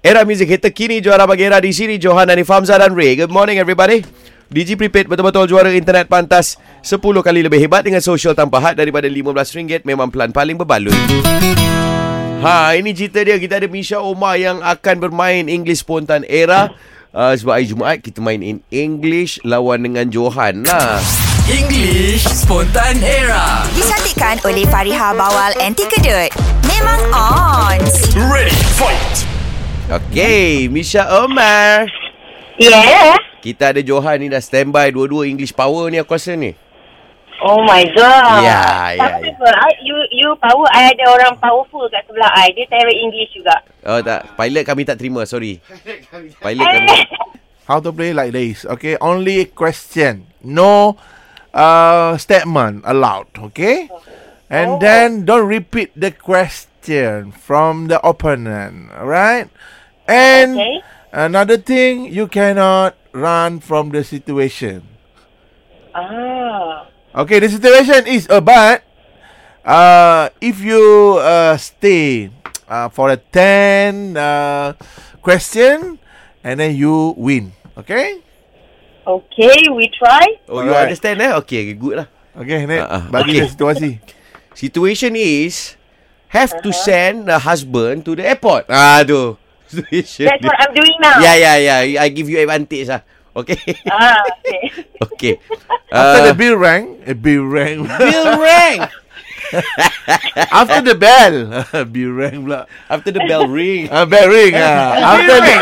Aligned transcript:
Era 0.00 0.24
Music 0.24 0.48
hit 0.48 0.64
terkini 0.64 0.96
juara 1.04 1.28
bagi 1.28 1.44
era 1.44 1.60
di 1.60 1.76
sini 1.76 2.00
Johan 2.00 2.24
Hanif 2.24 2.48
Hamzah 2.48 2.80
dan 2.80 2.96
Ray. 2.96 3.20
Good 3.20 3.28
morning 3.28 3.60
everybody. 3.60 4.00
Digi 4.48 4.72
Prepaid 4.72 5.12
betul-betul 5.12 5.44
juara 5.44 5.68
internet 5.76 6.08
pantas 6.08 6.56
10 6.80 6.96
kali 7.20 7.44
lebih 7.44 7.60
hebat 7.60 7.84
dengan 7.84 8.00
social 8.00 8.32
tanpa 8.32 8.64
had 8.64 8.80
daripada 8.80 9.04
RM15 9.12 9.84
memang 9.84 10.08
pelan 10.08 10.32
paling 10.32 10.56
berbaloi. 10.56 10.96
Ha, 12.40 12.72
ini 12.80 12.96
cerita 12.96 13.20
dia. 13.20 13.36
Kita 13.36 13.60
ada 13.60 13.68
Misha 13.68 14.00
Omar 14.00 14.40
yang 14.40 14.64
akan 14.64 15.04
bermain 15.04 15.44
English 15.52 15.84
spontan 15.84 16.24
era. 16.24 16.72
Uh, 17.12 17.36
sebab 17.36 17.60
hari 17.60 17.68
Jumaat 17.68 18.00
kita 18.00 18.24
main 18.24 18.40
in 18.40 18.64
English 18.72 19.36
lawan 19.44 19.84
dengan 19.84 20.08
Johan 20.08 20.64
lah. 20.64 20.96
English 21.50 22.22
Spontan 22.30 23.02
Era 23.02 23.66
Dicantikkan 23.74 24.38
oleh 24.46 24.62
Fariha 24.70 25.10
Bawal 25.18 25.50
Anti 25.58 25.82
Kedut. 25.90 26.30
Memang 26.70 27.02
on. 27.10 27.82
Ready 28.14 28.54
Fight 28.78 29.29
Okay, 29.90 30.70
Misha 30.70 31.02
Omar. 31.18 31.90
Yeah. 32.62 33.18
Kita 33.42 33.74
ada 33.74 33.82
Johan 33.82 34.22
ni 34.22 34.30
dah 34.30 34.38
standby 34.38 34.94
dua-dua 34.94 35.26
English 35.26 35.50
power 35.50 35.90
ni 35.90 35.98
aku 35.98 36.14
rasa 36.14 36.38
ni. 36.38 36.54
Oh 37.42 37.58
my 37.66 37.82
god. 37.90 38.38
Ya, 38.46 38.94
ya, 38.94 39.18
Tapi 39.18 39.34
ya. 39.34 39.66
you 39.82 39.98
you 40.14 40.28
power, 40.38 40.62
I 40.70 40.94
ada 40.94 41.10
orang 41.10 41.34
powerful 41.42 41.90
kat 41.90 42.06
sebelah 42.06 42.30
I. 42.38 42.54
Dia 42.54 42.70
terror 42.70 42.94
English 42.94 43.34
juga. 43.34 43.66
Oh 43.82 43.98
tak, 43.98 44.30
pilot 44.38 44.62
kami 44.62 44.86
tak 44.86 44.94
terima, 45.02 45.26
sorry. 45.26 45.58
Pilot 46.38 46.66
kami. 46.70 46.98
How 47.68 47.82
to 47.82 47.90
play 47.90 48.14
like 48.14 48.30
this? 48.30 48.62
Okay, 48.62 48.94
only 49.02 49.50
question, 49.50 50.30
no 50.46 51.02
uh, 51.50 52.14
statement 52.14 52.86
allowed. 52.86 53.26
Okay, 53.50 53.90
and 54.46 54.78
then 54.78 55.26
don't 55.26 55.50
repeat 55.50 55.90
the 55.98 56.14
question 56.14 57.34
from 57.34 57.90
the 57.90 57.98
opponent. 58.06 58.92
Alright, 58.94 59.50
and 60.10 60.58
Okay. 60.58 60.82
another 61.14 61.56
thing, 61.56 62.10
you 62.10 62.26
cannot 62.26 62.98
run 63.14 63.62
from 63.62 63.94
the 63.94 64.02
situation. 64.02 64.82
Ah. 65.94 66.90
Okay, 67.14 67.38
the 67.42 67.50
situation 67.50 68.06
is 68.06 68.26
about 68.30 68.82
uh, 69.66 70.30
if 70.38 70.58
you 70.62 71.18
uh, 71.18 71.56
stay 71.58 72.30
uh, 72.70 72.86
for 72.90 73.10
a 73.10 73.18
10 73.18 74.14
uh, 74.14 74.74
question 75.22 75.98
and 76.46 76.60
then 76.60 76.74
you 76.78 77.14
win. 77.18 77.50
Okay? 77.78 78.22
Okay, 79.06 79.66
we 79.74 79.90
try. 79.90 80.22
Oh, 80.46 80.62
you 80.62 80.70
Alright. 80.70 80.94
understand 80.94 81.18
eh? 81.18 81.34
Okay, 81.42 81.74
good 81.74 82.04
lah. 82.04 82.08
Okay, 82.38 82.62
Nek, 82.62 82.86
Ah, 82.86 82.94
ah, 82.94 83.04
bagi 83.10 83.42
okay. 83.42 83.50
situasi. 83.50 83.90
Situation 84.54 85.18
is 85.18 85.74
have 86.30 86.54
to 86.62 86.70
send 86.70 87.26
the 87.26 87.42
husband 87.42 88.06
to 88.06 88.14
the 88.14 88.22
airport. 88.22 88.70
Ah, 88.70 89.02
tu. 89.02 89.34
Situation. 89.70 90.26
That's 90.26 90.42
what 90.42 90.58
I'm 90.58 90.74
doing 90.74 90.96
now. 90.98 91.22
Yeah, 91.22 91.36
yeah, 91.38 91.56
yeah. 91.86 92.02
I 92.02 92.10
give 92.10 92.26
you 92.28 92.42
advantage 92.42 92.90
lah. 92.90 93.06
Okay. 93.30 93.58
Ah, 93.86 94.18
okay. 94.42 94.62
okay. 95.06 95.34
After 95.86 96.20
the 96.26 96.34
Uh, 96.34 96.38
bill 96.38 96.56
rang, 96.58 96.98
a 97.06 97.14
bill 97.14 97.46
rang. 97.46 97.86
bill 97.86 98.26
rang. 98.42 98.90
After 100.50 100.82
the 100.82 100.94
bell, 100.98 101.34
bill 101.94 102.12
rang 102.14 102.42
pula. 102.46 102.66
After 102.90 103.10
the 103.14 103.22
bell 103.26 103.46
ring. 103.46 103.86
Uh, 103.90 104.06
bell 104.06 104.26
ring. 104.26 104.54
Uh. 104.54 105.14
After 105.14 105.36
the, 105.38 105.54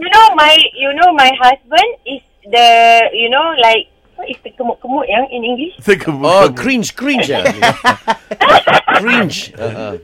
you 0.00 0.08
know 0.08 0.26
my 0.34 0.56
you 0.72 0.90
know 0.96 1.12
my 1.12 1.30
husband 1.36 1.90
is 2.08 2.24
the 2.48 2.68
you 3.12 3.28
know 3.28 3.52
like 3.60 3.92
what 4.16 4.28
is 4.30 4.36
the 4.44 4.50
kemut-kemut 4.56 5.04
yang 5.08 5.26
in 5.28 5.44
English? 5.44 5.74
Oh, 6.08 6.48
cringe, 6.54 6.94
cringe 6.96 7.28
ah. 7.34 7.44
cringe. 9.02 9.52
Uh, 9.58 9.92
uh. 9.92 9.98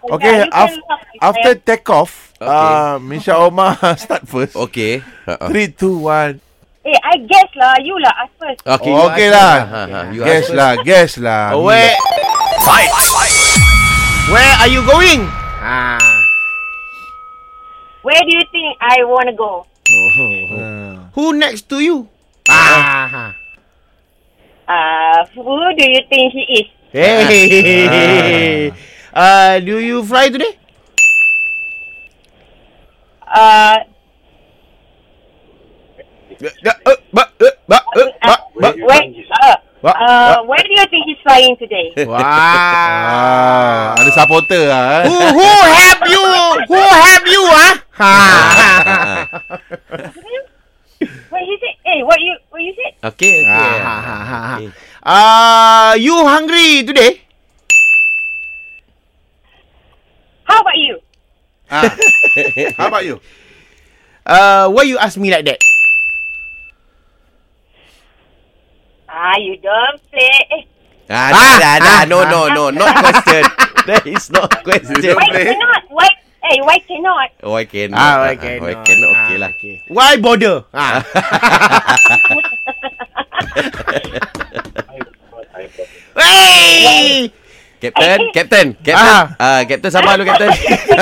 Okay, 0.00 0.48
Yeah, 0.48 0.52
af- 0.52 0.80
after 1.20 1.50
I- 1.52 1.60
take 1.60 1.84
off, 1.90 2.32
Okay. 2.40 2.48
uh, 2.48 2.96
Misha 2.98 3.36
Omar 3.36 3.76
start 4.00 4.24
first. 4.24 4.56
Okay. 4.56 5.04
Uh, 5.28 5.36
uh. 5.36 5.48
Three, 5.52 5.68
two, 5.68 6.08
one. 6.08 6.40
Eh, 6.80 6.96
I 6.96 7.20
guess 7.28 7.52
lah. 7.52 7.76
You 7.84 8.00
lah 8.00 8.24
ask 8.24 8.32
first. 8.40 8.64
Okay, 8.64 8.72
Okay, 8.80 8.88
you 8.88 8.96
okay 9.12 9.28
ask 9.28 9.36
lah. 9.36 9.52
Ha, 9.60 9.80
ha, 9.84 10.00
you 10.08 10.20
Guess 10.24 10.46
lah, 10.56 10.72
guess 10.80 11.12
lah. 11.20 11.52
Oh, 11.52 11.68
where, 11.68 11.92
Fight 12.64 12.88
where 14.32 14.54
are 14.64 14.70
you 14.72 14.80
going? 14.88 15.28
Where 18.00 18.22
do 18.24 18.32
you 18.32 18.44
think 18.48 18.80
I 18.80 19.04
want 19.04 19.28
to 19.28 19.36
go? 19.36 19.68
Uh, 19.92 21.12
Who 21.12 21.36
next 21.36 21.68
to 21.68 21.84
you? 21.84 22.08
Uh, 22.48 23.28
who 25.36 25.52
do 25.76 25.84
you 25.84 26.00
think 26.08 26.32
he 26.32 26.42
is? 26.64 26.68
Hey. 26.94 28.72
Uh, 29.14 29.60
do 29.60 29.78
you 29.78 30.04
fly 30.04 30.28
today? 30.28 30.58
Uh, 33.26 33.78
Uh, 36.40 36.48
uh, 36.88 36.96
uh, 37.12 37.20
uh, 37.20 37.84
where, 38.56 38.72
uh, 39.84 39.84
uh, 39.84 40.40
do 40.64 40.72
you 40.72 40.86
think 40.88 41.04
he's 41.04 41.20
flying 41.22 41.52
today? 41.60 41.92
Wow. 42.08 42.16
ah, 42.16 43.92
ada 44.00 44.08
supporter 44.12 44.64
lah. 44.68 45.04
who, 45.04 45.16
Eh. 45.20 45.32
who 45.36 45.44
have 45.68 46.00
you? 46.08 46.24
Who 46.64 46.80
have 46.80 47.26
you? 47.28 47.44
Ah? 47.52 47.74
Ha. 48.00 48.16
What 51.32 51.40
he 51.44 51.54
said? 51.60 51.74
Hey, 51.84 52.02
what 52.04 52.20
you 52.20 52.36
what 52.52 52.60
you 52.60 52.72
said? 52.76 52.92
okay, 53.14 53.40
okay. 53.40 53.76
Ah, 53.80 54.60
okay. 54.60 54.68
Uh, 55.00 55.92
you 55.96 56.12
hungry 56.28 56.84
today? 56.84 57.24
How 60.50 60.60
about 60.66 60.74
you? 60.76 60.98
Ah. 61.70 61.86
How 62.76 62.88
about 62.90 63.06
you? 63.06 63.22
Uh, 64.26 64.66
why 64.74 64.82
you 64.82 64.98
ask 64.98 65.14
me 65.14 65.30
like 65.30 65.46
that? 65.46 65.62
Ah, 69.06 69.38
you 69.38 69.54
don't 69.58 69.98
play. 70.10 70.34
Eh, 70.50 70.62
Ah, 71.10 71.30
dah, 71.34 71.54
dah, 71.58 71.76
dah. 71.82 72.00
No, 72.06 72.22
no, 72.26 72.46
no. 72.50 72.70
Not 72.70 72.94
question. 73.02 73.42
That 73.86 74.06
is 74.06 74.30
not 74.30 74.46
question. 74.62 74.94
why 75.14 75.26
cannot? 75.34 75.82
Why? 75.90 76.08
Hey, 76.42 76.58
why 76.62 76.78
cannot? 76.86 77.28
Why 77.42 77.64
cannot? 77.66 77.98
Ah, 77.98 78.14
why 78.22 78.34
Ah, 78.34 78.36
cannot? 78.38 78.62
Why 78.62 78.74
cannot? 78.86 79.10
Okay 79.10 79.34
Ah, 79.34 79.38
lah. 79.42 79.50
okay. 79.50 79.74
Why 79.90 80.10
bother? 80.22 80.56
Ah. 80.70 81.02
hey! 86.16 87.32
Captain, 87.80 88.18
Captain, 88.36 88.66
Captain. 88.84 89.08
Ah. 89.16 89.24
Ah, 89.40 89.60
Captain 89.64 89.88
sabar 89.88 90.20
lu 90.20 90.28
Captain. 90.28 90.52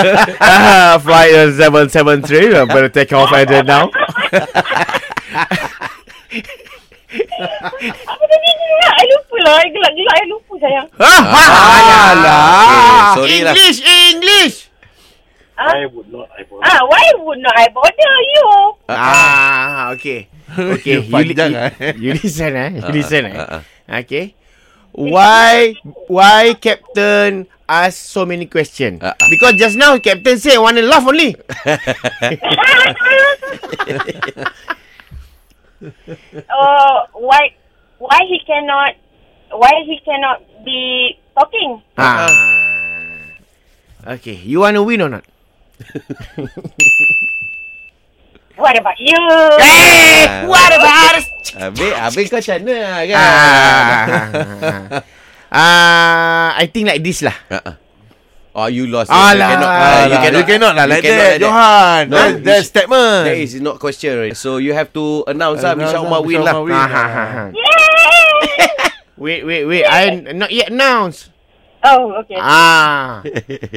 ah, 0.38 0.94
flight 1.02 1.34
uh, 1.34 1.50
773. 1.50 2.54
I'm 2.54 2.70
going 2.70 2.86
to 2.86 2.92
take 2.94 3.10
off 3.10 3.34
either 3.34 3.66
now. 3.66 3.90
Apa 8.06 8.24
tadi 8.30 8.50
ni 8.54 8.66
lah? 8.78 8.92
I 9.02 9.04
lupa 9.10 9.36
lah. 9.42 9.54
I 9.58 9.68
gelak-gelak. 9.74 10.14
I 10.14 10.24
lupa 10.30 10.52
sayang. 10.62 10.86
ah, 11.02 11.22
alah. 12.14 12.38
Okay, 12.46 12.98
sorry 13.18 13.38
lah. 13.42 13.54
English, 13.58 13.78
English. 13.82 14.56
Ah, 15.58 15.74
ah, 16.62 16.80
why 16.86 17.02
would 17.18 17.42
not 17.42 17.58
I 17.58 17.66
bother 17.74 18.14
you? 18.22 18.46
Ah, 18.86 19.90
okay. 19.90 20.30
Okay, 20.78 21.02
you, 21.04 21.18
li- 21.26 21.34
eh. 21.36 21.92
you 21.98 22.14
listen 22.14 22.54
eh. 22.56 22.70
You 22.80 22.88
listen 22.94 23.26
eh. 23.28 23.36
ah, 23.36 23.60
Okay. 24.00 24.38
Why 24.98 25.78
why 26.10 26.58
captain 26.58 27.46
ask 27.70 27.94
so 28.02 28.26
many 28.26 28.46
questions? 28.50 28.98
Ah, 28.98 29.14
ah. 29.14 29.26
Because 29.30 29.54
just 29.54 29.78
now 29.78 29.94
captain 30.02 30.38
say 30.42 30.58
want 30.58 30.74
to 30.74 30.82
laugh 30.82 31.06
only. 31.06 31.38
Oh, 36.50 37.06
why? 37.14 37.54
Why 37.98 38.18
he 38.26 38.40
cannot? 38.46 38.94
Why 39.50 39.72
he 39.86 40.00
cannot 40.04 40.42
be 40.64 41.14
talking? 41.38 41.82
Ah. 41.96 42.26
Okay, 44.18 44.34
you 44.34 44.60
want 44.60 44.74
to 44.74 44.82
win 44.82 45.02
or 45.02 45.08
not? 45.08 45.24
What 48.58 48.74
about 48.74 48.98
you? 48.98 49.14
Hey, 49.62 50.26
Ah. 50.26 50.42
what 50.50 50.66
about 50.74 51.14
us? 51.22 51.27
Habis, 51.56 51.92
habis 52.04 52.24
kau 52.28 52.36
macam 52.40 52.56
mana 52.60 52.76
lah 52.76 52.98
kan? 53.06 53.16
Ah. 53.16 53.32
Ah, 55.48 56.48
I 56.60 56.68
think 56.68 56.92
like 56.92 57.00
this 57.00 57.24
lah. 57.24 57.32
Ah, 57.48 57.72
ah. 57.72 57.74
Oh, 58.58 58.66
you 58.66 58.90
lost. 58.90 59.08
Alah, 59.08 59.32
you 59.32 59.38
cannot, 59.38 59.70
ah, 59.70 60.02
you 60.02 60.18
cannot, 60.18 60.38
you 60.42 60.46
cannot 60.50 60.72
lah 60.74 60.84
you 60.84 60.92
like 60.92 61.02
cannot 61.06 61.20
that, 61.22 61.30
like 61.30 61.40
Johan. 61.46 62.02
No, 62.10 62.18
that, 62.42 62.60
sh- 62.60 62.68
statement. 62.68 63.22
That 63.30 63.38
is 63.38 63.52
not 63.62 63.76
question. 63.78 64.10
already. 64.18 64.34
So 64.34 64.58
you 64.58 64.74
have 64.74 64.90
to 64.98 65.22
announce 65.30 65.62
lah. 65.62 65.78
Announce 65.78 65.94
Misha 65.94 66.02
lah, 66.02 66.08
Umar 66.10 66.20
win 66.26 66.40
lah. 66.42 66.54
Win. 66.58 66.74
Ah, 66.74 66.84
ah, 66.84 67.06
ah, 67.06 67.28
ah. 67.46 67.48
Yay! 67.54 68.34
Wait, 69.18 69.42
wait, 69.42 69.66
wait. 69.66 69.82
I 69.82 70.14
not 70.30 70.54
yet 70.54 70.70
announced. 70.70 71.34
oh, 71.82 72.22
okay. 72.22 72.38
Ah. 72.38 73.18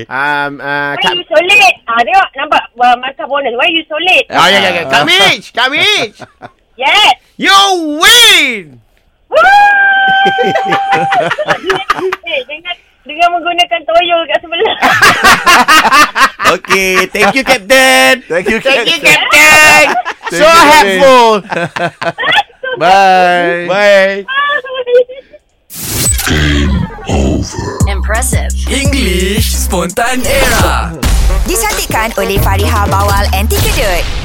um, 0.06 0.62
uh, 0.62 0.94
Why 0.94 1.18
you 1.18 1.26
so 1.26 1.38
late? 1.42 1.82
Ah, 1.90 1.98
tengok 1.98 2.30
nampak 2.38 2.64
uh, 2.78 2.94
markah 3.02 3.26
bonus. 3.26 3.54
Why 3.58 3.74
you 3.74 3.82
so 3.90 3.98
late? 3.98 4.30
Oh, 4.30 4.46
yeah, 4.46 4.70
yeah. 4.70 4.86
Kak 4.86 5.02
Mitch, 5.02 5.50
Kak 5.50 5.74
Mitch. 5.74 6.18
Yes. 6.82 7.21
You 7.42 7.58
win. 7.98 8.78
Woo! 9.34 9.42
eh, 12.22 12.42
dengan 12.46 12.76
dengan 13.02 13.28
menggunakan 13.34 13.82
toyo 13.82 14.18
kat 14.30 14.40
sebelah. 14.46 14.76
Okay, 16.52 17.08
thank 17.08 17.32
you, 17.32 17.48
Captain. 17.48 18.28
Thank 18.28 18.52
you, 18.52 18.60
Thank 18.60 18.84
you, 18.84 19.00
Captain. 19.00 19.88
Thank 19.88 20.36
so 20.36 20.44
you, 20.44 20.52
Captain. 20.52 21.00
helpful. 21.00 21.32
Bye. 22.82 23.72
Bye. 23.72 24.28
Impressive. 27.88 28.52
English 28.68 29.56
Spontan 29.56 30.28
Era. 30.28 30.92
Dicantikkan 31.48 32.12
oleh 32.20 32.36
Fariha 32.44 32.84
Bawal 32.92 33.26
Anti 33.32 33.56
Kedut. 33.64 34.21